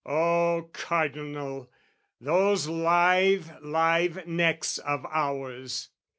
Oh 0.03 0.71
Cardinal, 0.73 1.69
those 2.19 2.67
lithe 2.67 3.47
live 3.61 4.25
necks 4.25 4.79
of 4.79 5.05
ours! 5.05 5.89